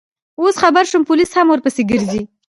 اوس 0.39 0.55
خبر 0.63 0.83
شوم، 0.91 1.01
پولیس 1.09 1.31
هم 1.37 1.47
ورپسې 1.49 1.81
ګرځي. 1.91 2.21